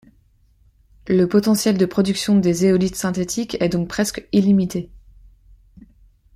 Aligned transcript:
Le 1.07 1.27
potentiel 1.29 1.77
de 1.77 1.85
production 1.85 2.35
des 2.39 2.53
zéolithes 2.53 2.95
synthétiques 2.95 3.61
est 3.61 3.69
donc 3.69 3.87
presque 3.87 4.27
illimité. 4.31 4.89